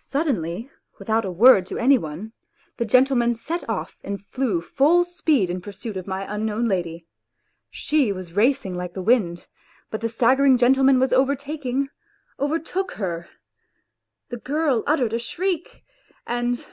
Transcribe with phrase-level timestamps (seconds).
[0.00, 2.32] Suddenly, without a word to any one,
[2.78, 7.06] the gentleman set off and flew full speed in pursuit of my unknown lady.
[7.70, 9.46] She was racing like the wind,
[9.88, 11.90] but the staggering gentleman was over taking
[12.40, 13.28] overtook her.
[14.30, 15.84] The girl uttered a shriek,
[16.26, 16.66] and